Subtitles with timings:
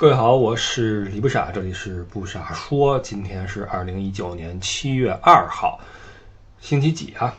[0.00, 2.98] 各位好，我是李不傻，这里是不傻说。
[3.00, 5.78] 今天是二零一九年七月二号，
[6.58, 7.34] 星期几啊？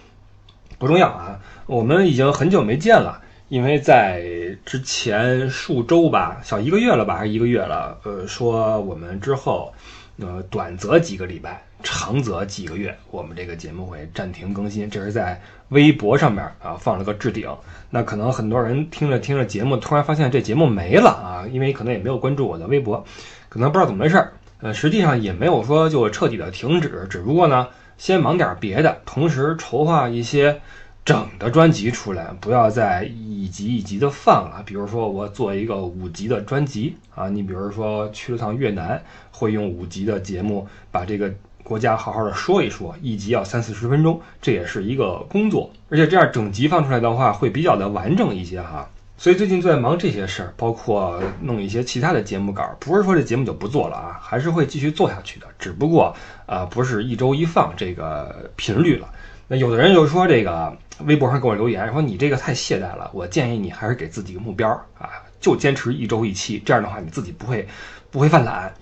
[0.78, 1.40] 不重要啊。
[1.66, 3.20] 我们已经很久没见了，
[3.50, 4.24] 因为在
[4.64, 8.00] 之前数周吧，小一个月了吧，还是一个月了？
[8.04, 9.74] 呃，说我们之后，
[10.20, 14.90] 呃，短则几个礼拜，长则几个月，我们这个节目会暂停更新。
[14.90, 17.50] 这是在微博上面啊放了个置顶。
[17.90, 23.04] 那可能很多人听着听着节目，突然发现这节目没了啊，因为可能也没有关注我的微博，
[23.50, 24.34] 可能不知道怎么回事儿。
[24.60, 27.68] 呃，实际上也没有说就彻底的停止，只不过呢，
[27.98, 30.62] 先忙点别的，同时筹划一些
[31.04, 34.64] 整的专辑出来，不要再一集一集的放了。
[34.66, 41.34] 比如说我做一个五集的专辑啊，你比如说去了趟越南，会用五集的节目把这个。
[41.64, 48.90] 国家好好的说一说，一集要三四十分钟，这也是一个工作，而且这样整集放出来的话会比较的完整一些哈。
[49.18, 56.16] 所以最近在忙这些事儿，包括弄一些其他的节目稿，不是说这节目就不做了啊，还是会继续做下去的，只不过
[56.48, 59.08] 啊不是一周一放这个频率了。
[59.48, 67.68] 那有的人就说这个微博上给我留言说你这个太懈怠了，我建议你还是给自己个目标啊，就坚持一周一期，这样的话你自己不会
[68.10, 68.74] 不会犯懒。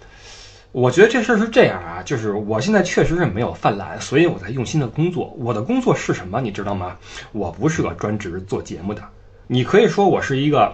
[0.71, 5.35] 我觉得这事儿是这样啊，就是我现在确实是没有犯懒，所以我在用心的工作。
[5.39, 6.95] 我的工作是什么，你知道吗？
[7.31, 9.01] 我不是个专职做节目的，
[9.47, 10.71] 你可以说我是一个，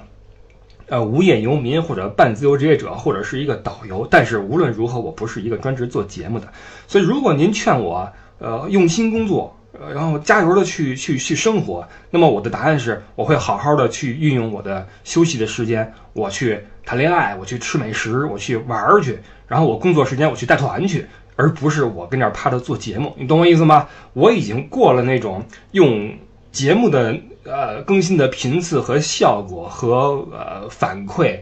[0.87, 4.05] 呃，无业游民或者半自由职业者，或者是一个导游。
[4.11, 6.47] 但是无论如何，我不是一个专职做节目的。
[6.87, 9.57] 所以，如果您劝我，呃，用心工作，
[9.93, 19.19] 然后加油的去去去生活，那么我的答案是，我会好好的去运用我的休息的时间，我去谈恋爱，我去吃美食，我去玩儿去。
[19.47, 23.87] 然后我工作时间我去带团去，而不是我跟这儿趴着做节目，你懂我意思吗？
[24.13, 26.11] 我已经过了那种用
[26.51, 31.39] 节目的呃更新的频次和效果和呃反馈，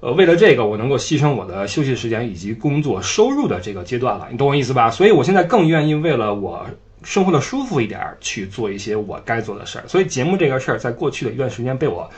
[0.00, 4.90] 呃为了这个我能够牺牲我的休息时间以及工作收入的这个阶段了，你懂我意思吧？
[4.90, 6.64] 所以我现在更愿意为了我
[7.02, 9.84] 生活的舒服一点去做一些我该做的事儿。
[9.86, 12.10] 所以节目这个事儿，在过去的一段时间被我。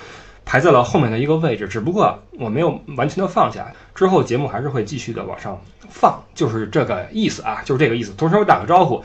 [0.47, 3.73] 排在了后面的一个位置，只不过我没有完全的放下。
[3.95, 8.13] 之后节目还是会继续的往上放，就是这个意思啊，就是这个意思。
[8.13, 9.03] 同时我打个招呼，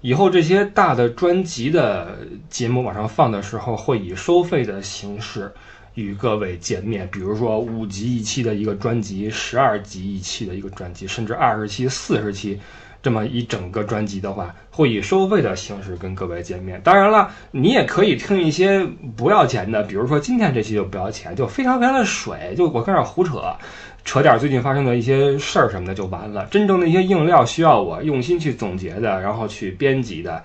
[0.00, 2.16] 以后这些大的专辑的
[2.48, 5.52] 节目往上放的时候，会以收费的形式
[5.94, 7.08] 与各位见面。
[7.10, 12.60] 比如说五集一期的一个专辑，十二集一期的一个专辑，甚至二十期、四十期。
[13.06, 16.80] 这么一整个专辑的话，会以收费的形式跟各位见面。
[16.82, 18.84] 当然了，你也可以听一些
[19.16, 23.56] 不要钱的，比如说今天这期就不要钱，就非常非常的水，就我跟这胡扯，
[24.04, 26.46] 扯点最近发生的一些事儿什么的就完了。
[26.46, 30.42] 真正的一些硬料需要我用心去总结的，然后去编辑的，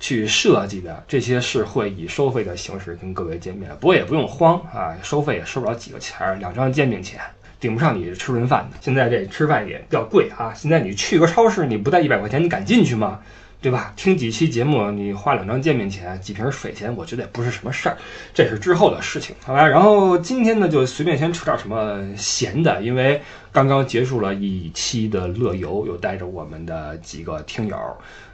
[0.00, 3.70] 去设计的，这些是会以收费的形式跟各位见面。
[3.78, 7.20] 不过也不用慌啊，收费也收不了几个钱儿，两张煎饼钱。
[7.62, 10.52] 顶不上你吃顿饭的，现在这吃饭也比较贵啊。
[10.52, 13.20] 现在你去个超市，你不带一百块钱，你敢进去吗？
[13.60, 13.92] 对吧？
[13.94, 17.96] 听几期节目，你花两张煎饼钱、几瓶水钱，我觉得也不是什么事儿。
[18.34, 19.64] 这是之后的事情，好吧？
[19.68, 27.76] 然后今天呢，就随便先扯点什么闲的，因为刚刚结束了一期的乐游，又带着我们的几个听友，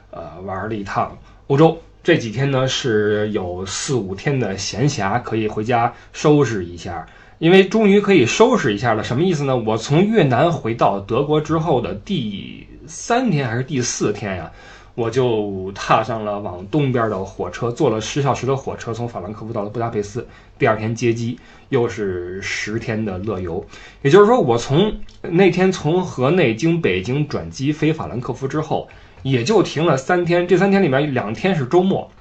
[0.09, 1.15] 呃，玩了一趟
[1.45, 1.79] 欧洲。
[2.01, 7.05] 这几天呢，是有四五天的闲暇，可以回家收拾一下。
[7.39, 9.55] 因为终于可以收拾一下了，什么意思呢？
[9.55, 14.51] 我从越南回到德国之后的第三天还是第四天呀，
[14.93, 20.27] 我就踏上了往东边的火车，坐了十小时的火车，从法兰克福到了布达佩斯。
[20.57, 21.39] 第二天接机，
[21.69, 23.65] 又是十天的乐游。
[24.01, 28.89] 也就是说，我从那天从河内经北京转机飞法兰克福之后，
[29.23, 30.45] 也就停了三天。
[30.45, 32.11] 这三天里面，两天是周末。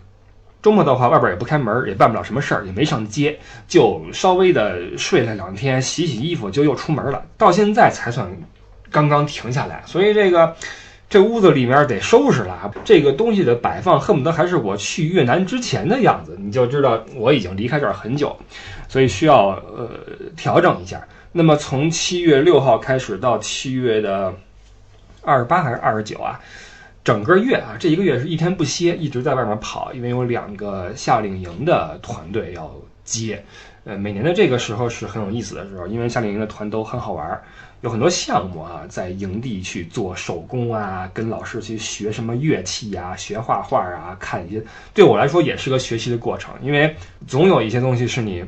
[0.69, 7.25] 周末的话，外边也不开门，也办不了什么事儿，也没上街，就稍微的睡了两天，洗洗衣服，就又出门了。
[7.39, 8.31] 到现在才算
[8.91, 10.55] 刚刚停下来，所以这个
[11.09, 12.71] 这屋子里面得收拾了。
[12.84, 18.37] 这个东西的摆放，恨不得还是我去越南之前的样子，你就知道我已经离开这儿很久，
[18.89, 19.89] 所以需要呃
[20.37, 21.03] 调整一下。
[21.33, 24.35] 那么从七月六号开始到七月的
[25.23, 26.38] 二十八还是二十九啊？
[27.08, 32.70] 整个月啊，这一个月是一天不歇，一直在外面跑，因为有两个夏令营的团队要
[33.02, 33.43] 接。
[33.84, 37.40] 呃，每年的这个时候是很有意思的时候，因为夏令营的团都很好玩，
[37.81, 44.62] 有很多项目啊，在营地去做手工啊，跟老师去学什么乐器啊，学画画啊，看一些，
[44.93, 46.94] 对我来说也是个学习的过程，因为
[47.26, 48.44] 总有一些东西是你。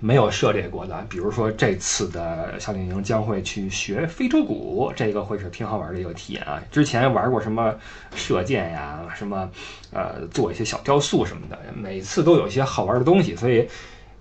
[0.00, 6.62] 没有涉猎过的，比如说这次的夏令营将会去学非洲鼓，这个会是挺好玩的一个体验啊。
[6.70, 7.74] 之前玩过什么
[8.14, 9.50] 射箭呀，什么
[9.92, 13.68] 呃做一些小雕塑什么的，每次都有一些好玩的东西，所以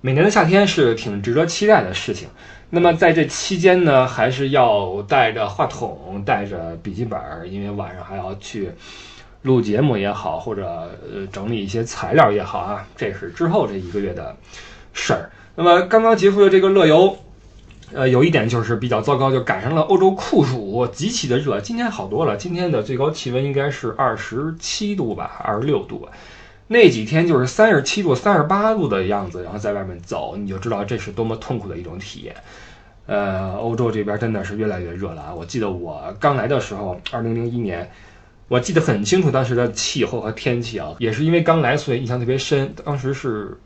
[0.02, 2.28] 每年的夏天是挺值得期待的事情。
[2.70, 7.20] 那么在这期间呢，还是要带着话筒，带着笔记本，
[7.52, 8.72] 因为晚上还要去
[9.44, 14.36] 录节目也好，或者呃整理一些材料也好啊，这是之后这一个月的
[14.92, 15.30] 事儿。
[15.58, 17.18] 那么刚刚结束的这个乐游。
[17.94, 21.60] 呃，有一点就是比较糟糕，就赶上了欧洲酷暑，极其的热。
[21.62, 26.08] 今天好多了，今天的最高气温应该是二十七度吧，二十六度。
[26.68, 32.36] 那几天就是三十七度、三十八度的样子，然后在外面走，你就知道这是多么痛苦的一种体验。
[33.08, 35.34] 呃，欧洲这边真的是越来越热了啊！
[35.34, 37.90] 我记得我刚来的时候，二零零一年，
[38.50, 42.76] 我记得很清楚当时的气候和天气啊，也是因为刚来，所以印象特别深。
[42.84, 43.58] 当时是。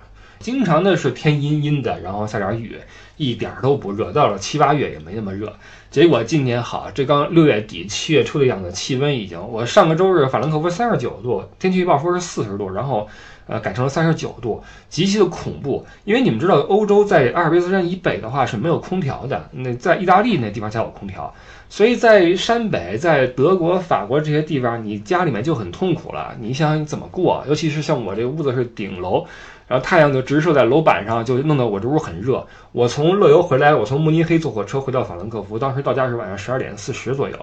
[0.42, 2.78] 经常的是天阴阴的，然后下点雨，
[3.18, 4.12] 一点都不热。
[4.12, 5.54] 到了七八月也没那么热。
[5.90, 13.10] 结果今年好，这刚六月底七月初的样子，气温已经，我上个周日法兰克福三十九度，天气预报说是四十度，然后
[13.46, 15.86] 呃改成了三十九度，极其的恐怖。
[16.06, 21.34] 因为你们知道，欧洲在阿尔卑斯山以北的话是没有空调的，那在意大利那地方才有空调，
[21.68, 26.34] 所以在山北，在德国、法国这些地方，你家里面就很痛苦了。
[26.40, 27.44] 你想怎么过？
[27.50, 29.26] 尤其是像我这屋子是顶楼。
[29.72, 32.46] 然后太阳就直射在楼板上，就弄得我这屋很热。
[32.74, 37.38] 我从乐游回来，我从慕尼黑坐火车回到法兰克福，当时到家是晚上十二点四十左右。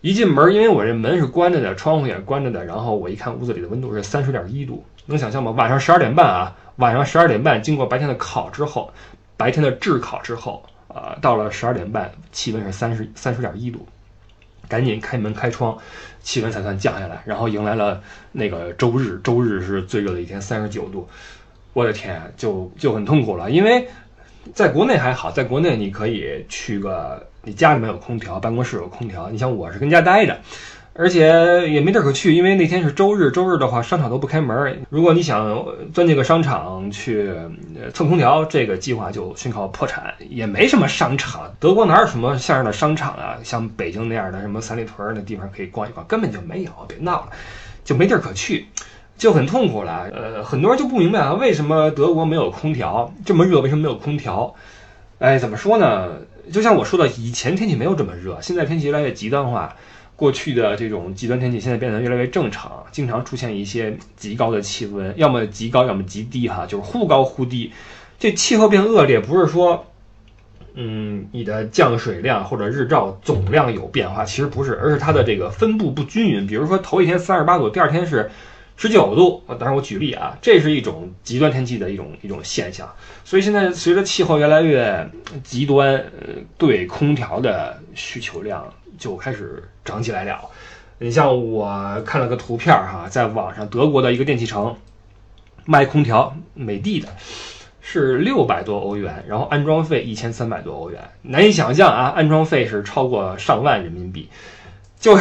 [0.00, 5.50] 一进门，因为我这门是关着的，窗户也关着的，然后我一看屋子里的温度是三十点一度，能想象吗？
[5.50, 8.92] 晚上十二点半啊，晚上十二点半，经过白天的烤之后，
[9.36, 13.84] 白天的炙烤之后，呃，到了十二点半，气温是三十三十点一度，
[14.68, 15.76] 赶紧开门开窗，
[16.20, 18.00] 气温才算降下来，然后迎来了
[18.30, 21.08] 那个周日，周日是最热的一天，三十九度。
[21.72, 23.86] 我的天，就就很痛苦了，因为
[24.54, 29.30] 在国内还好，在国内你可以去个，你家里面有空调，办公室有空调。
[29.30, 30.36] 你像我是跟家待着，
[30.94, 34.82] 而且也没地儿可去，因为那天是周日，周日的话商场都不开门。
[34.88, 37.30] 如果你想钻进个商场去
[37.94, 40.12] 蹭空调，这个计划就宣告破产。
[40.28, 43.38] 也没什么商场，德国哪有什么像样的商场啊？
[43.44, 47.28] 像北京那样的什么三里屯那地方可以逛一逛，根本就没有，别闹了，
[47.84, 48.66] 就没地儿可去。
[49.20, 53.12] 就很痛苦了，呃，很多人就不明白啊，为什么德国没有空调？
[53.22, 54.54] 这么热，为什么没有空调？
[55.18, 56.08] 哎，怎么说呢？
[56.50, 59.76] 就像我说的，以前天气没有这么热，现在天气越来越极端化。
[60.16, 67.70] 过去的这种极端天气现在变得越来越正常，经常出现一些极高的气温，要么极高，要么极低，哈，就是忽高忽低。
[68.18, 69.84] 这气候变恶劣，不是说，
[70.72, 76.46] 嗯，你的降水量或者日照总量有变化，其实不是，而是它的这个分布不均匀。
[76.46, 78.30] 比如说头一天三十八度，第二天是。
[78.82, 82.90] 十九度，当然我举例啊，这是一种极端天气的一种一种现象。
[83.26, 85.06] 所以现在随着气候越来越
[85.44, 90.40] 极端，呃，对空调的需求量就开始涨起来了。
[90.96, 94.74] 你像我看了个图片哈，在网上德国的一个电器城
[95.66, 97.08] 卖空调，美的的，
[97.82, 104.30] 是六百多欧元，然后安装费一千三百多欧元，难以想象啊，安装费是超过上万人民币，
[105.00, 105.18] 就。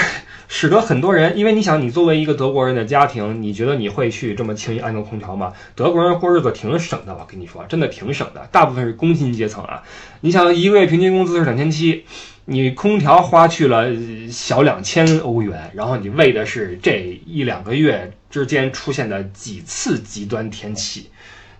[0.52, 5.54] 使得很多人，因为你想，你作为一个德国人的家庭，你觉得你会去这么轻易安装空调吗？
[5.76, 8.50] 德国人过日子挺省的，我跟你说，真的挺省的。
[8.52, 9.84] 大部分是工薪阶层啊。
[10.22, 12.04] 你想，一个月平均工资是两千七，
[12.46, 13.90] 你空调花去了
[14.32, 21.12] 小两千欧元，然后你为的是这一两个月之间出现的几次极端天气，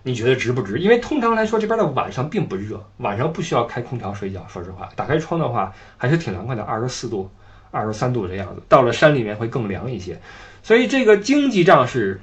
[0.02, 0.80] 你觉得值不值？
[0.80, 4.44] 因为通常来说，这边的晚上并不热，晚上不需要开空调睡觉。
[4.52, 7.30] 说实话，打开窗的话还是挺凉快的，二十四度。
[7.70, 10.20] 二十三度这样子，到了山里面会更凉一些，
[10.62, 12.20] 所以这个经济账是，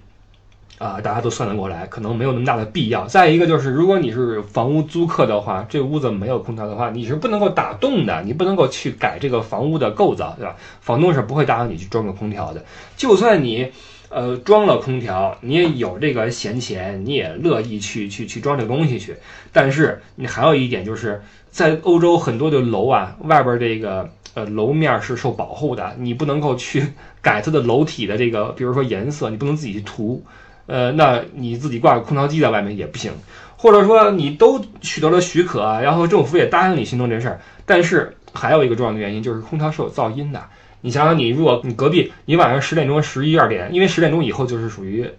[0.78, 3.06] 啊，大家都算得过来，可能没有那么大的必要。
[3.08, 10.56] 再一个就是，如果你是房屋租客的话，这屋子没有空调的话，你是不能够打洞的，你不能够去改这个房屋的构造，对吧？
[10.82, 12.64] 房东是不会答应你去装个空调的。
[12.96, 13.72] 就算你，
[14.10, 19.16] 呃，装了空调，你也有这个闲钱，你也乐意去去去装这东西去。
[19.52, 21.22] 但是你还有一点就是，
[21.52, 24.10] 在欧洲很多的楼啊，外边这个。
[24.34, 30.24] 呃，楼面是受保护的，你不能够去 改它的楼体的这个，比如说颜色，你不能自己去涂。
[30.68, 33.12] 呃，那你自己挂个空调机在外面也不行，
[33.56, 40.44] 或者说你都取得了许可，然后政府也答应你去弄这事儿，但是还有一个重要的原因就是空调是有噪音的。
[40.82, 45.10] 你想想，你如果你隔壁，你晚上十点钟、十一二点，因为十点钟以后就是属于。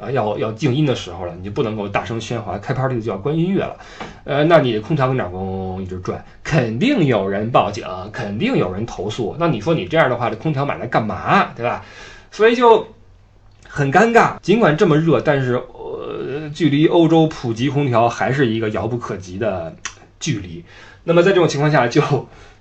[0.00, 3.76] 啊，要要静音的时候了，你就不能够大声喧哗，开 party 就要关音乐了。
[4.24, 9.36] 呃，那你空调跟哪嗡一直转，肯定有人报警，肯定有人投诉。
[9.38, 11.84] 那你说你这样的话，这空调买来干嘛，对吧？
[12.32, 12.88] 所以就
[13.68, 14.36] 很尴尬。
[14.42, 19.76] 尽管这么热，但是呃，距离欧洲普及空调还是一个遥不可及的
[20.18, 20.64] 距离。
[21.04, 22.02] 那么在这种情况下，就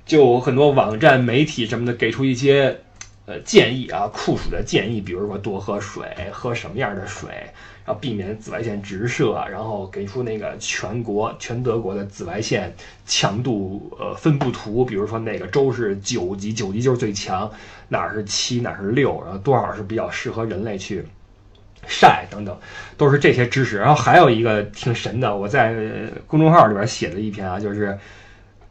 [0.06, 2.80] 就很多网站、媒体什么的给出一些
[3.26, 7.30] 呃建议啊，酷暑的建议，比如说多喝水，喝什么样的水，
[7.86, 12.74] 然后避免紫外线直射，然后给出那个全国全德国的紫外线
[13.06, 17.50] 强度呃分布图，比如说哪个州是九级，九级就是最强，
[17.88, 21.06] 哪是七，哪是六，然后多少是比较适合人类去
[21.88, 22.58] 晒等等，
[22.98, 23.78] 都是这些知识。
[23.78, 25.74] 然后还有一个挺神的，我在
[26.28, 27.98] 公众号里边写的一篇啊，就是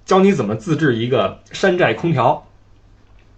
[0.04, 2.46] 教你怎么自制一个山寨空调。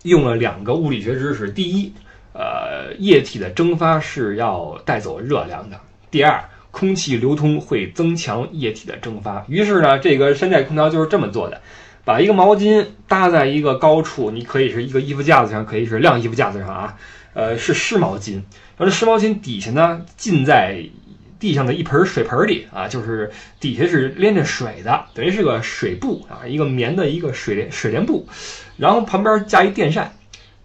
[0.02, 1.90] 用了两个物理学知识：第一，
[2.34, 5.78] 呃，液体的蒸发是要带走热量的；
[6.10, 9.42] 第二，空气流通会增强液体的蒸发。
[9.48, 11.58] 于是呢，这个山寨空调就是这么做的：
[12.04, 16.98] 把一个毛巾搭在一个高处，你可以是一个衣服架子上，可以是晾衣服架子上啊，
[17.32, 18.34] 呃，是湿毛巾。
[18.76, 20.84] 然后这湿毛巾底下呢，浸在
[21.44, 28.26] 地上的一盆水盆里啊，就是底下是连着水的，等于是个水布啊，一个棉的一个水帘水帘布。
[28.78, 30.14] 然后旁边加一电扇，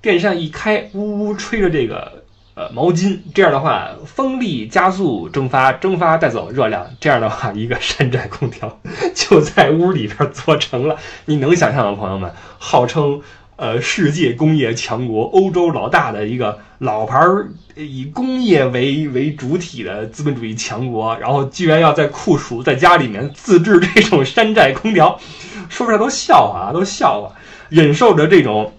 [0.01, 2.23] 电扇一开，呜呜吹着这个
[2.55, 8.79] 呃毛巾，这样的话风力加速蒸发，蒸发带走热量，这样的话一个山寨空调
[9.13, 10.95] 就在屋里边做成了。
[11.25, 12.31] 你能想象吗，朋友们？
[12.57, 13.21] 号称
[13.59, 25.19] 呃世界工业强国、欧洲老大的一个老牌儿以工业为为主体的资本主义强国，然后居然要在酷暑在家里面自制这种山寨空调，
[25.67, 27.35] 说出来都笑话啊，都笑话。
[27.67, 28.73] 忍受着这种，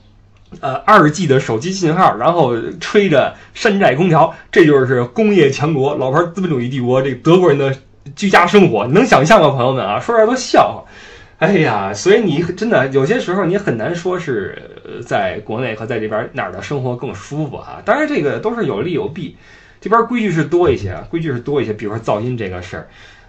[0.61, 7.77] 呃，二 G 的手机信号，然后吹着山寨空调，这就是工业强国、老牌资本主义帝国这德国人的
[8.17, 10.01] 居家生活，能想象吗，朋友们啊？
[10.01, 10.85] 说出来都笑话。
[11.39, 14.70] 哎呀，所以你真的有些时候你很难说是
[15.07, 17.83] 在国内和在这边哪儿的生活更舒服啊。
[17.85, 19.37] 当然，这个都是有利有弊，
[19.81, 22.89] 这边规矩是多一些，规矩是多一些，比如说噪音这个事儿。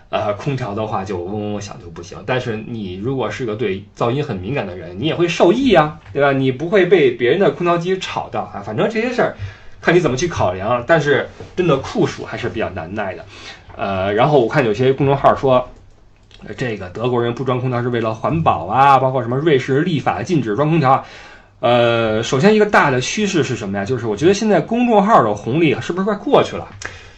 [0.10, 2.22] 呃，空调的话就嗡嗡响就不行。
[2.26, 6.34] 但是你如果是个对噪音很敏感的人，你也会受益呀，对吧？
[6.34, 8.60] 你不会被别人的空调机吵到啊。
[8.60, 9.38] 反正这些事儿，
[9.80, 10.84] 看你怎么去考量。
[10.86, 13.26] 但是真的酷暑还是比较难耐的。
[13.78, 15.66] 呃，然后我看有些公众号说，
[16.58, 21.06] 这个德国人不装空调是为了环保啊，包括什么瑞士立法禁止装空调啊。
[21.62, 23.86] 呃，首先一个大的趋势是什么呀？
[23.86, 26.68] 就是我觉得现在公众号的红利是不是快过去了？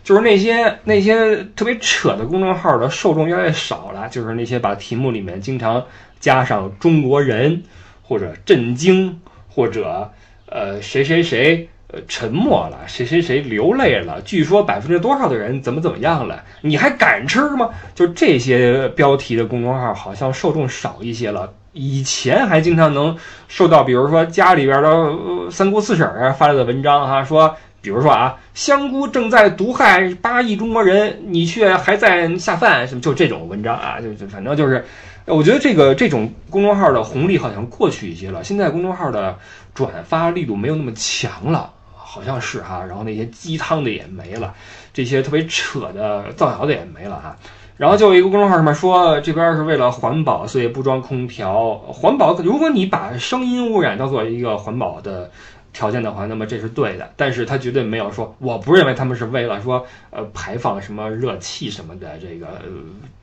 [0.04, 5.82] 就是那些那些特别扯的公众号的受众越来越少了，就是那些把题目里面经常
[6.20, 7.64] 加上中国人
[8.02, 10.12] 或者震惊或者
[10.48, 17.70] 呃谁谁谁呃沉默了，谁谁谁流泪了，据说百分之多少的人怎么怎么样了，你还敢吃吗？
[17.96, 23.18] 就这些标题的公众号好像受众少一些了，以前还经常能
[23.50, 27.56] 受到，比如说家里边的三姑四婶儿发来的文章哈，说。
[27.84, 34.86] 比如说啊，香菇正在毒害八亿中国人，你却还在下饭，什么就这种文章啊，就就反正就是，
[35.25, 38.42] 我觉得这个这种公众号的红利好像过去一些了。
[38.42, 39.38] 现在公众号的
[39.74, 42.82] 转发力度没有那么强了，好像是哈。
[42.88, 44.53] 然后那些鸡汤的也没了，
[44.94, 47.36] 这些特别扯的造谣的也没了哈。
[47.77, 51.75] 然后就有一个公众号上面说，这边是为了环保，所以不装空调。
[51.88, 55.30] 环保，如果你把声音污染当做一个环保的。
[55.74, 62.62] 条件的话，那么这是对的，但是他绝对没有说，我不认为他们是为了说，呃，排放什么热气什么的，这个，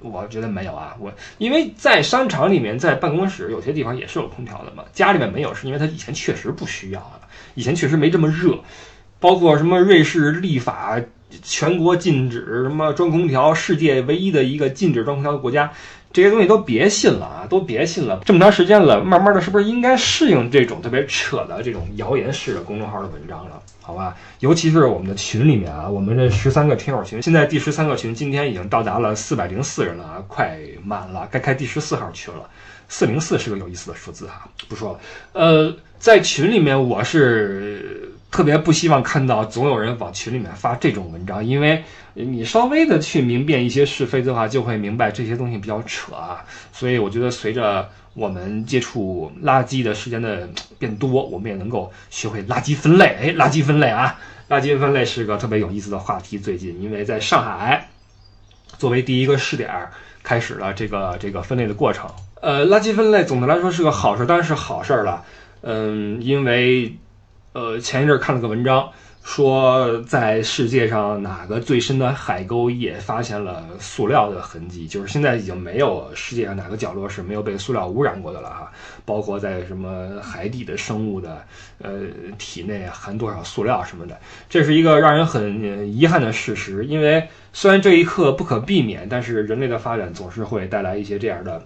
[0.02, 7.20] 我觉得没有啊，我因为在商场里面，在办公室有些地方也是有空调的嘛，家里面没有，是因为他以前确实不需要了，
[7.54, 8.58] 以前确实没这么热，
[9.20, 11.00] 包括什么瑞士立法，
[11.42, 15.70] 全国禁止什么装空调，世界唯一的一个禁止装空调的国家。
[16.12, 18.20] 这些东西都别信了啊，都别信了。
[18.24, 23.62] 这么长时间了，慢慢的是不是应该适应这种特别扯的这种谣言式的公众号的文章了？
[23.80, 32.40] 好吧，尤其是我们的群里面啊，我们这十三个听友群，现在第十三个群今天已经到达了四百零四人了啊，快满了，该开第十四号群了。
[32.88, 35.00] 四零四是个有意思的数字哈，不说了。
[35.34, 38.09] 呃，在群里面我是。
[38.30, 41.82] 特别不希望看到总有人往群里面发这种文章，因为
[42.14, 46.44] 你稍微的去明辨一些是非的话，就会明白这些东西比较扯啊。
[46.72, 53.04] 所以我觉得随着我们接触垃圾的时间的变多，我们也能够学会垃圾分类。
[53.20, 54.16] 哎，垃圾分类啊，
[54.48, 56.38] 垃圾分类是个特别有意思的话题。
[56.38, 57.88] 最近因为在上海
[58.78, 59.68] 作为第一个试点，
[60.22, 62.08] 开始了这个这个分类的过程。
[62.40, 65.24] 呃，垃圾分类总的来说是个好事，当然是好事了。
[65.62, 66.96] 嗯，因为。
[67.52, 68.92] 呃，前一阵看了个文章，
[69.24, 78.70] 说在世界上哪个最深的海沟也发现了塑料的痕迹，就是现在已经没有世界上哪个角落是没有被塑料污染过的了哈。
[79.04, 81.44] 包括在什么海底的生物的
[81.82, 82.02] 呃
[82.38, 84.16] 体内含多少塑料什么的，
[84.48, 86.84] 这是一个让人很遗憾的事实。
[86.84, 91.60] 因为虽然这一刻不可避免，但是人类的发展总是会带来一些这样的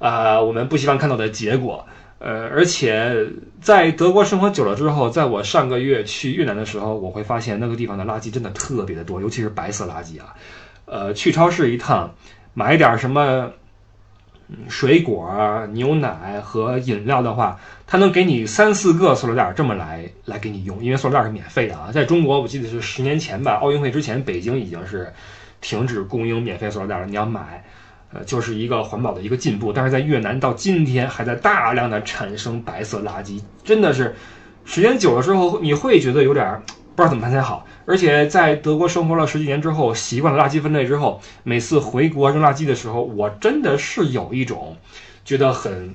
[0.00, 1.86] 啊我们不希望看到的结果。
[2.18, 3.26] 呃，而且
[3.60, 10.34] 在德国生活久了之后，在我上个月去越南的时候，我会发现那个地方的垃圾真的特别的多，尤其是白色垃圾啊。
[10.86, 12.14] 呃，去超市一趟，
[12.54, 13.52] 买点什么
[14.68, 21.90] 水果、牛奶和饮料的话，他能给你三四个塑料袋这么来来给你用，因为塑料袋是免费的啊。
[21.92, 25.12] 在中国，我记得是十年前吧，奥运会之前，北京已经是
[25.60, 27.64] 停止供应免费塑料袋了，你要买。
[28.14, 34.14] 呃，就是一个环保的一个进步，但是在越南到今天还在大量的产生白色垃圾，真的是
[34.64, 36.62] 时间久了之后，你会觉得有点
[36.94, 37.66] 不知道怎么办才好。
[37.86, 44.76] 而且在德国生活了十几年之后，习惯了垃圾分类之后，每次回国扔垃圾的时候，我真的是有一种
[45.24, 45.94] 觉得很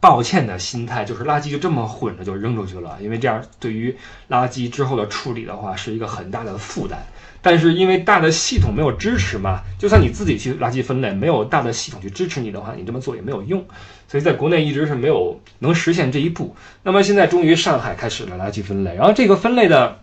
[0.00, 3.94] 抱歉的心态，就是垃圾就这么混着就扔出去了，因为这样对于
[4.30, 6.98] 垃圾之后的处理的话是一个很大的负担。
[7.44, 13.62] 但是因为大的系统没有支持嘛，就算你自己去垃圾分类，没有大的系统去支持你的话，你这么做也没有用。
[14.08, 16.56] 所以在国内一直是没有能实现这一步。
[16.82, 19.98] 那么现在终于上海开始了垃圾分类，然后这个分类的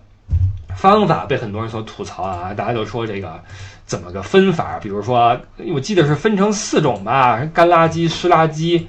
[0.77, 3.39] 方法被很多人所吐槽啊，大家都说这个
[3.87, 4.77] 怎么个分法？
[4.79, 5.35] 比如说，
[5.73, 8.83] 我记得是分成四种吧，干垃圾、湿垃圾。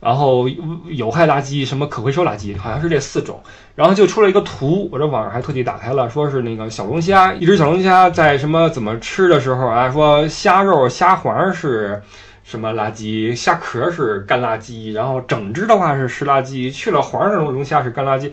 [0.00, 0.48] 然后
[0.88, 3.40] 有害垃圾，什么可回收垃圾，好像是这四种。
[3.74, 12.02] 然后就出了一个图，我这网上还特地打开了，说是那个小龙虾，一只小龙虾在什么怎么吃的时候啊，说虾肉、虾黄是
[12.44, 18.30] 什么垃圾，虾壳是干垃圾，然后整只的话是湿垃圾，去了黄的龙虾是干垃圾。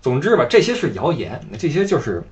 [0.00, 2.22] 总之吧，这些是谣言，这些就是。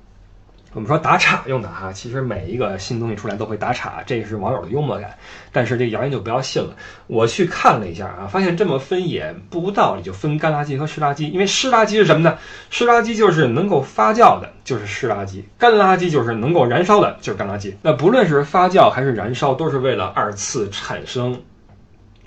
[0.73, 5.17] 我们说打岔用的哈，其实每一个新东西出来都会打岔，这是网友的幽默感。
[5.51, 6.75] 但是这谣言就不要信了。
[7.07, 11.31] 我去看了一下啊，发现这么分也不无道理，就分干垃圾和湿垃圾。
[11.31, 12.37] 因为湿垃圾是什么呢？
[12.69, 17.73] 湿垃圾就是能够发酵的，就是湿垃圾；干垃圾就是能够燃烧的，就是干垃圾。
[17.81, 21.41] 那不论是发酵还是燃烧，都是为了二次产生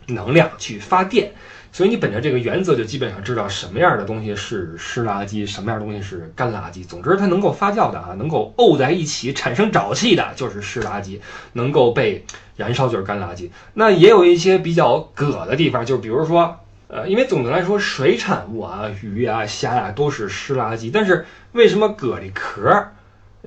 [0.06, 1.30] 能量去发电。
[1.72, 6.84] 所以你本着这个原则，就基本上知道什么样的东西是湿垃圾，什么样的东西是干垃圾。
[6.84, 11.20] 总之，它能够发酵的啊，能够沤在一起产生沼气的，就是湿垃圾；
[11.52, 12.24] 能够被
[12.56, 13.50] 燃烧就是干垃圾。
[13.74, 16.58] 那也有一些比较葛的地方，就比如说，
[16.88, 22.88] 呃，因为总的来说，水产物啊，鱼啊、虾呀都是湿垃圾，但是为什么蛤蜊壳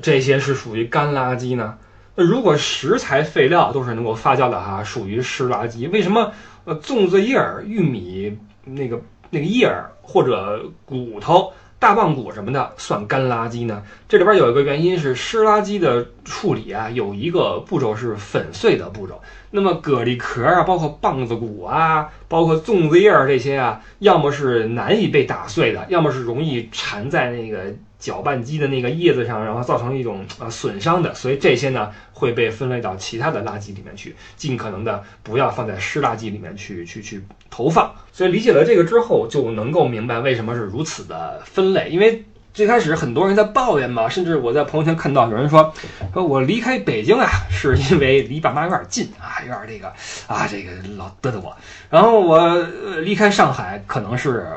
[0.02, 1.78] 这些是属于干垃圾呢？
[2.16, 6.32] 那如果食材废料都是能够发酵的哈，属于湿垃圾，为什么？
[6.66, 13.84] 呃，粽子叶儿、玉米那个那个叶儿或者骨头、大棒骨什么的算干垃圾呢？
[14.08, 19.22] 这里边有一个原因是湿垃圾的处理啊，有一个步骤是粉碎的步骤。
[19.52, 27.74] 那么蛤蜊壳啊，包括棒子骨啊，包括粽子叶儿这些啊，要么是难以被打碎的，要么是容易缠在那个。
[28.04, 37.96] 搅拌机的那个叶子上，然后造成一种呃损伤的，所以这些呢会被分类到其他的垃圾里面去，尽可能的不要放在湿垃圾里面去去去投放。
[38.12, 41.88] 所以理解了这个之后，就能够明白为什么是如此的分类。
[41.92, 45.74] 因为最开始很多人在抱怨嘛，甚至我在朋友圈看到有人说，
[46.14, 49.88] 说我离开北京啊， 是因为离爸妈有点近啊，有点这个
[50.28, 51.56] 啊这个老嘚嘚我。
[51.90, 52.56] 然后我
[53.02, 54.48] 离开上海，可能是。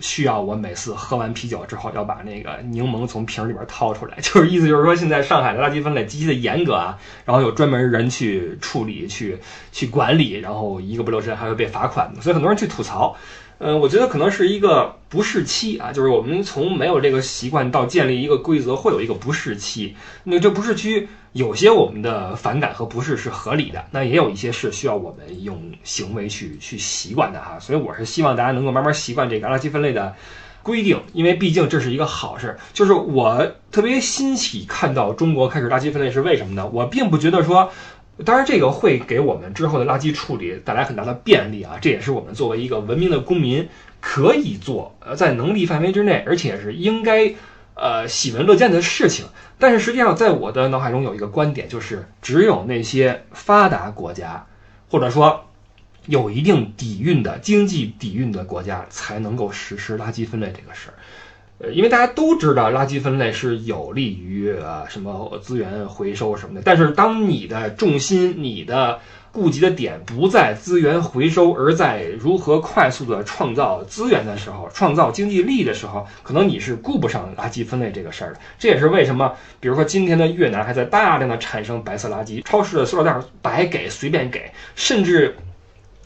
[0.00, 9.36] 需要我每次喝完啤酒之后要把那个柠檬从瓶里边掏出来， 就是意思就是说现在上海的垃圾分类极其的严格啊，然后有专门人去处理、去
[9.72, 13.16] 去管理，然后一个不留神还会被罚款，所以很多人去吐槽。
[13.58, 19.96] 呃，我觉得可能是一个不适期啊，就是我们从没有这个习惯到建立一个规则，会有一个不适期。
[20.22, 27.58] 那这不适期，有些我们的反感和不适是合理的，那也有一些是需要我们用行为去去习惯的哈。
[27.58, 30.14] 所以我是希望大家能够慢慢习惯这个垃圾分类的
[30.62, 32.56] 规定，因为毕竟这是一个好事。
[32.72, 36.70] 就是我特别欣喜看到中国开始垃圾分类是为什么呢？
[36.72, 37.72] 我并不觉得说。
[38.24, 41.78] 当然，这个会给我们之后的垃圾处理带来很大的便利啊！
[41.80, 43.68] 这也是我们作为一个文明的公民
[44.00, 47.34] 可以做，呃，在能力范围之内，而且是应该，
[47.74, 49.26] 呃，喜闻乐见的事情。
[49.56, 54.46] 但是实际上，在我的脑海中有一个观点，就是只有那些发达国家，
[54.90, 55.44] 或者说
[56.06, 60.97] 有一定底蕴的经济底蕴的国家，才能够实施垃圾分类这个事儿。
[61.60, 69.00] 呃，因为大家都知道垃圾分类是有利于呃什么资源回收什么的，但是当你的重心、你的
[69.32, 78.40] 顾及的点不在资源回收，而在如何快速的创造资源的时候，创造经济利益的时候，可能你是顾不上垃圾分类这个事儿的。
[78.58, 85.36] 这也是为什么，比如说今天的越南还在大量的产生白色垃圾，超市的塑料袋白给随便给，甚至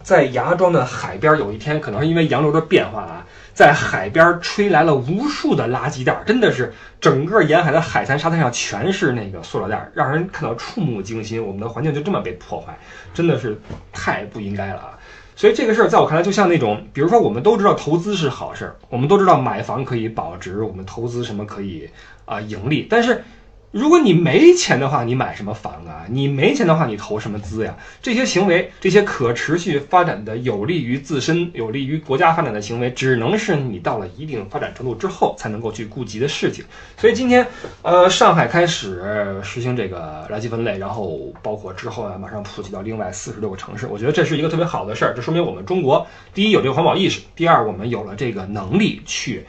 [0.02, 3.26] 在芽庄的海边，有一天可能是因为洋流的变化啊。
[3.54, 11.44] 在海边吹来了无数的垃圾袋，真的是整个沿海的海滩沙滩上全是那个塑料袋，让人看到触目惊心。
[11.44, 12.78] 我们的环境就这么被破坏，
[13.12, 13.60] 真的是
[13.92, 14.98] 太不应该了啊！
[15.36, 21.88] 所以这个事儿在我看来，就像那种，比如说我们都知道投资是好事儿，我们都知道买房可以保值，我们投资什么可以
[22.24, 23.22] 啊盈利，但是。
[23.72, 26.04] 如果你没钱的话，你买什么房啊？
[26.06, 27.74] 你没钱的话，你投什么资呀？
[28.02, 36.62] 这些行为，这些可持续发展的、有利于自身、有利于国家发展的行为，只能是你到了一定发展程度之后才能够去顾及的事情。
[36.98, 37.46] 所以今天，
[37.80, 43.86] 呃，上海开始实行这个垃圾分类，然后包括之后啊，马上普及到另外四十六个城市。
[43.86, 49.46] 我觉得这是一个特别好的事儿，这说明我们中国第一有这个环保意识，第二我们有了这个能力去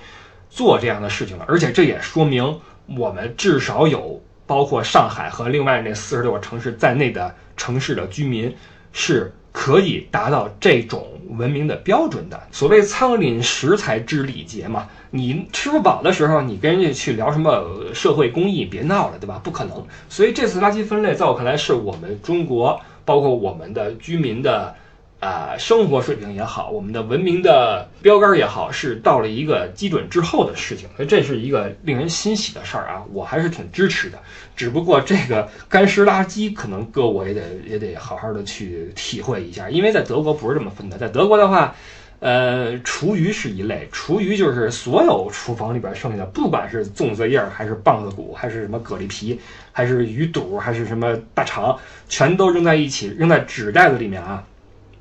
[0.50, 2.58] 做这样的事情了，而且这也说明。
[2.86, 8.54] 我们至少有包括上海和另外那四十六个城市在内的城市的居民
[8.92, 12.40] 是可以达到这种文明的标准的。
[12.52, 19.40] 所谓仓廪实才知礼节嘛，你吃不饱的时候，你跟人家去聊什么社会公益，别闹了，对吧？
[19.44, 19.86] 不可能。
[20.10, 24.76] 所以这次垃圾分类，在我看来，是我们中国包括我们的居民的。
[25.24, 34.20] 啊，生活水平也好，我们的文明的标杆也好，是到了一个基准之后的事情，所以这是一个令人欣喜的事儿啊，我还是挺支持的。
[34.54, 41.74] 只不过这个干湿垃圾，可能哥我也得也得好好的去体会一下，因为在德国不是这么分的，在德国的话，
[42.20, 49.40] 呃，厨余是一类，厨余就是所有厨房里边剩下的，不管是粽子叶儿，还是棒子骨，还是什么蛤蜊皮，
[49.72, 54.44] 还是鱼肚，还是什么大肠，全都扔在一起，扔在纸袋子里面啊。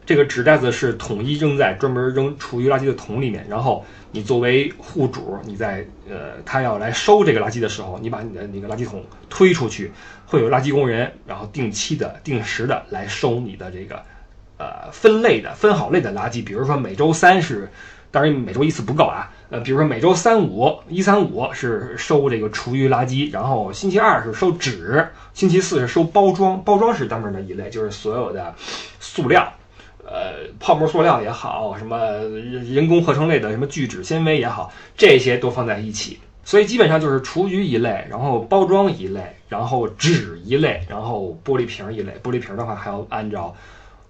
[0.05, 9.93] 这个纸袋子是统一扔在专门扔厨余垃圾的桶里面，然后你作为户主，你在呃他要来收这个垃圾的时候，你把你的那个垃圾桶推出去，
[10.27, 14.03] 会有垃圾工人，然后定期的、定时的来收你的这个
[14.59, 16.45] 呃分类的分好类的垃圾。
[16.45, 17.71] 比如说每周三是，
[18.11, 28.53] 当然每周一次不够啊，呃，比如说每周三五一三五是收这个厨余垃圾，然后星期二是收纸，星期四是收包装，包装是单门的一类，就是所有的
[28.99, 29.51] 塑料。
[30.13, 31.99] 呃，泡沫塑料也好，什么
[32.71, 42.13] 人工合成类的什么聚酯纤维也好，这些都放在一起，所以基本上就是厨余一类，然后包装一类，然后纸一类，然后玻璃瓶一类。
[42.23, 43.57] 玻璃瓶的话还要按照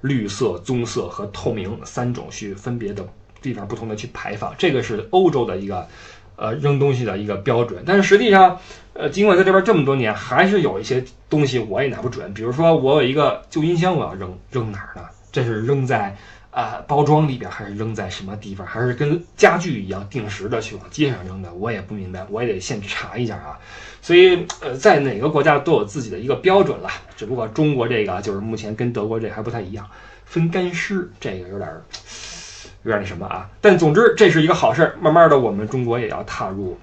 [0.00, 3.06] 绿色、棕色和透明三种去分别的
[3.40, 4.52] 地方不同的去排放。
[4.58, 5.86] 这个是欧洲的一个
[6.34, 7.80] 呃扔东西的一个标准。
[7.86, 8.58] 但是实际上，
[8.94, 12.34] 呃，尽管在这边这么多年，还是有一些东西我也拿不准。
[12.34, 15.02] 比如说，我有一个旧音箱，我要扔，扔哪儿呢？
[15.32, 16.14] 这是扔在
[16.50, 18.66] 啊包装里边，还是扔在什么地方？
[18.66, 21.52] 还是跟家具一样定时的去往街上扔的？
[21.54, 23.58] 我也不明白，我也得先查一下啊。
[24.02, 29.88] 所以呃，在哪个国家都有自己的一个标准了，只不过中国这个就是目前跟德国这还不太一样，
[30.26, 31.70] 分干湿，这个有点
[32.82, 33.48] 有点那什么啊。
[33.60, 36.78] 但总之这是一个好事儿，慢慢的我们中国也要踏入。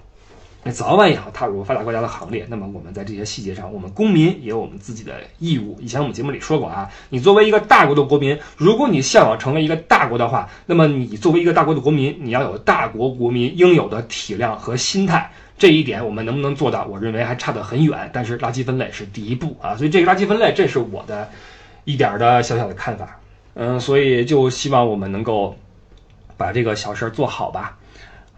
[0.61, 2.45] 那早晚也要踏入发达国家的行列。
[2.49, 5.79] 那么我们在这些细节上，我们公民也有我们自己的义务。
[5.79, 15.31] 以前我们节目里说过啊，你作为一个大国的国民，如果你向往成为一个大国的话，那么你作为一个大国的国民，你要有大国国民应有的体谅和心态。
[15.57, 16.85] 这一点我们能不能做到？
[16.85, 18.09] 我认为还差得很远。
[18.13, 21.29] 但是垃圾分类是第一步啊，所以这个垃圾分类，这是我的
[21.85, 23.17] 一点的小小的看法。
[23.53, 25.57] 嗯，所以就希望我们能够
[26.35, 27.77] 把这个小事儿做好吧。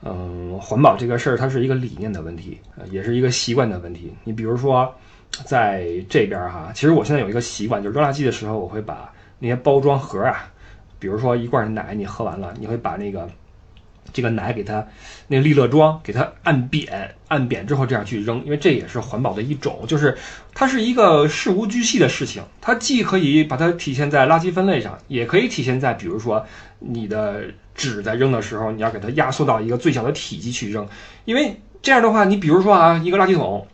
[0.03, 2.57] 嗯，环保这个事儿，它是一个理念的问题，
[2.89, 4.13] 也是一个习惯的问题。
[4.23, 4.93] 你比如说，
[5.45, 10.51] 在这边哈，其实我现在有一个习惯，就是扔垃圾的时候，我会把那些包装盒啊，
[10.99, 13.29] 比如说一罐奶，你喝完了，你会把那个。
[14.13, 14.85] 这个奶给它，
[15.27, 20.17] 那利乐装给它按扁，按扁之后这样去扔，因为这也是环保的一种，就是
[20.53, 26.45] 它是一个事无巨细的事情，它既可以把它体现在垃圾分类上，也可以体现在比如说
[26.79, 30.87] 你的纸在扔的时候，你要给它压缩到一个最小的体积去扔，
[31.25, 33.65] 因为这样的话，你比如说啊，一个垃圾桶，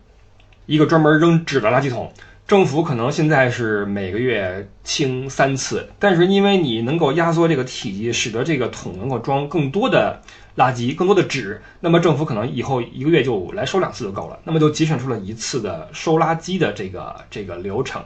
[0.65, 2.11] 一个专门扔纸的垃圾桶。
[2.47, 10.21] 政府可能现在是每个月清三次，但是因为你能够压缩这个体积，使得这个桶能够装更多的
[10.55, 18.01] 垃圾、更多的纸，那么政府可能以后一个月就来收两次就够了，那么就节省出了一次的收垃圾的这个这个流程。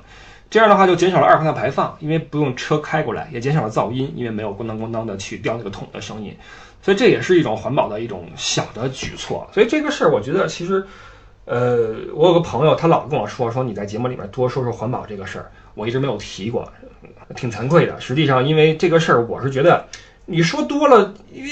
[0.49, 6.35] 这样的话就减少了二氧化碳排放，因为不用车开过来，也减少了噪音，因为没有咣当咣当的去掉那个桶的声音，
[6.81, 9.47] 所以这也是一种环保的一种小的举措。
[9.53, 10.83] 所以这个事儿，我觉得其实。
[11.45, 16.71] 呃，我有个朋友，他老跟我说说你在节目里面多说说环保这个事儿，我一直没有提过，
[17.35, 17.99] 挺惭愧的。
[17.99, 19.85] 实际上，因为这个事儿，我是觉得
[20.25, 21.49] 你说多了，因为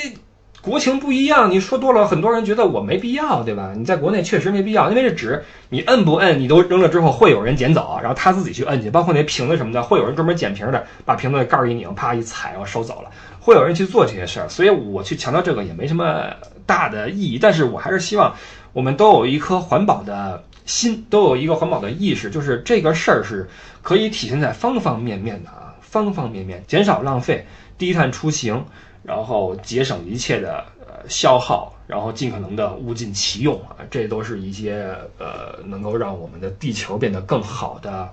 [0.62, 3.74] 国情不一样，你说多了，很多人觉得我没必要，对吧？
[3.76, 14.48] 你在国内确实没必要，因为这纸你摁不摁，你都扔了之后会有人捡走，然后他自己去摁去，包括那瓶子什么的，会有人专门捡瓶的，把瓶子盖儿一拧，啪一踩，然后收走了，会有人去做这些事儿。
[14.48, 16.26] 所以我去强调这个也没什么
[16.66, 18.36] 大的意义，但是我还是希望。
[18.74, 23.50] 我们都有一颗环保的心，都有一个环保的意识，就是这个事儿是
[23.82, 25.66] 可以体现在方方面面的啊。
[25.82, 27.44] 方方面面，减少浪费，
[27.76, 28.64] 低碳出行，
[29.02, 38.08] 然后节省一切的呃消耗，然后尽可能的物尽其用啊，这都是一些呃能够让我们的地球变得更好的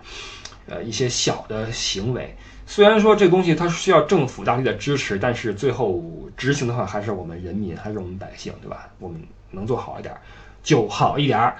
[0.66, 2.35] 呃一些小的行为。
[2.66, 6.03] 虽然说这东西它需要政府大力的支持，但是最后
[6.35, 8.88] 执行的话还是我们人民，还是我们百姓，对吧？
[8.99, 10.14] 我们能做好一点
[10.66, 11.57] 就好一点儿。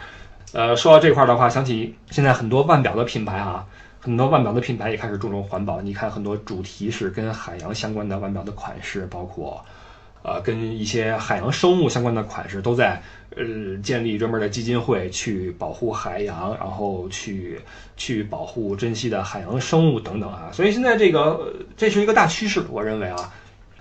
[0.53, 3.65] 呃，说到这块儿的话，想起现在很多腕表的品牌啊，
[4.01, 5.81] 很多腕表的品牌也开始注重环保。
[5.81, 9.65] 你看，很多主题是跟海洋相关的腕表的款式，包括
[10.23, 13.01] 呃跟一些海洋生物相关的款式，都在
[13.37, 17.61] 呃建立专门的基金会去保护海洋，然后去
[17.97, 20.49] 去保护珍稀的海洋生物等等啊。
[20.53, 23.33] 所以现在这个这是一个大趋势，我认为啊，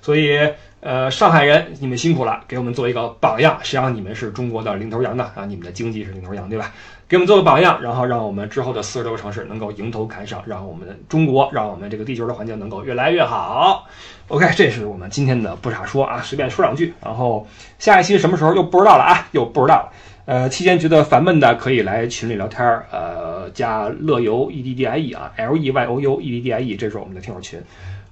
[0.06, 0.38] 所以。
[0.82, 3.58] 呃，上海人，你们辛苦了，给我们做一个榜样。
[3.64, 6.72] 实际上，你们是中国的领头羊的啊，你们的经济是领头羊，对吧？
[7.10, 13.88] 给我们做个榜样，然后让我们之后的四十多个城市能够迎头赶上，让我们中国，让我们这个地球的环境能够越来越好。
[14.28, 16.94] OK，这是我们今天的不傻说啊，随便说两句。
[17.04, 17.48] 然后
[17.80, 19.92] 下一期什么时候又不知道了啊，又不知道。
[20.26, 27.60] 呃，期间觉得烦闷的可以来群里聊天儿，呃，加乐游 E D D I E 啊，L E Y O U E D D I E，这是我们的听友群。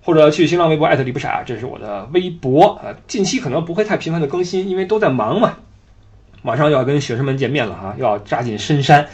[0.06, 2.92] 或者去新浪微博艾特李不傻，这是我的微博啊。
[3.08, 5.54] 近期可能不会太频繁的更新，因为都在忙嘛。
[6.42, 9.08] 马上要跟学生们见面了哈，要扎进深山。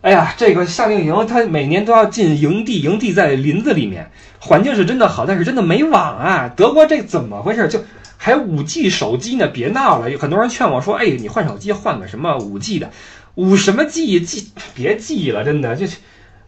[0.00, 6.52] 哎呀，这个夏令营他每年都要进营地，营地在林子里面，环境是真的好，但是真的没网啊。
[6.56, 7.66] 德国这怎么回事？
[7.66, 7.80] 就
[8.16, 9.48] 还五 G 手机呢？
[9.48, 10.08] 别闹了！
[10.08, 12.90] 有很多人劝我说：“哎，你换手机，换个什么五 G 的，
[13.34, 15.86] 五什么 G？G 别 G 了，真的就。”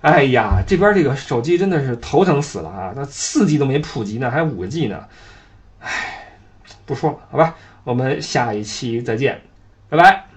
[0.04, 2.92] 哎呀，这边这个手机真的是头疼死了啊！
[2.94, 5.02] 那四 G 都没普及呢，还五 G 呢。
[5.80, 6.28] 哎，
[6.84, 9.40] 不说了，好吧，我们下一期再见，
[9.88, 10.33] 拜拜。